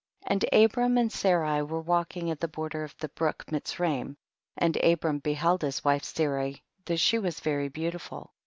[0.27, 0.31] 3.
[0.33, 4.15] And Abram and Sarai were walking at the border of the brook Mitzraim,
[4.57, 8.31] and Abram beheld his wife 8arai that she was very beautiful.